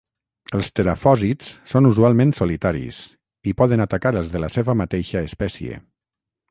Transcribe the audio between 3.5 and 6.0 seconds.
i poden atacar els de la seva mateixa espècie.